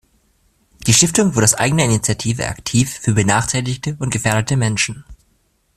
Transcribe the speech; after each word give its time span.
Die 0.87 0.95
Stiftung 0.95 1.35
wird 1.35 1.43
aus 1.43 1.53
eigener 1.53 1.83
Initiative 1.83 2.47
aktiv 2.47 2.89
für 2.91 3.13
benachteiligte 3.13 3.97
und 3.99 4.09
gefährdete 4.09 4.57
Menschen. 4.57 5.05